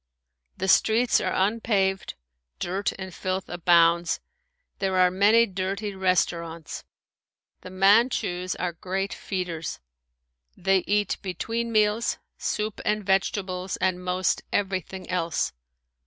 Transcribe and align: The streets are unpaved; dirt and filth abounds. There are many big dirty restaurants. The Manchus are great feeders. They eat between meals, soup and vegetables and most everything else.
The 0.57 0.67
streets 0.67 1.21
are 1.21 1.31
unpaved; 1.31 2.15
dirt 2.57 2.91
and 2.97 3.13
filth 3.13 3.47
abounds. 3.47 4.19
There 4.79 4.97
are 4.97 5.11
many 5.11 5.45
big 5.45 5.53
dirty 5.53 5.93
restaurants. 5.93 6.83
The 7.61 7.69
Manchus 7.69 8.55
are 8.55 8.73
great 8.73 9.13
feeders. 9.13 9.79
They 10.57 10.79
eat 10.87 11.17
between 11.21 11.71
meals, 11.71 12.17
soup 12.39 12.81
and 12.83 13.05
vegetables 13.05 13.77
and 13.77 14.03
most 14.03 14.41
everything 14.51 15.07
else. 15.07 15.53